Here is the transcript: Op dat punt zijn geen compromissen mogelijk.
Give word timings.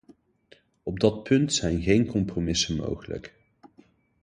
Op 0.83 0.99
dat 0.99 1.23
punt 1.23 1.53
zijn 1.53 1.81
geen 1.81 2.05
compromissen 2.05 2.75
mogelijk. 2.75 3.33